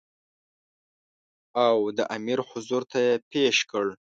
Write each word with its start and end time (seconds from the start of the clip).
او 1.65 1.75
د 1.97 1.99
امیر 2.15 2.39
حضور 2.49 2.81
ته 2.91 2.97
یې 3.05 3.15
پېش 3.31 3.57
کړ. 3.71 3.85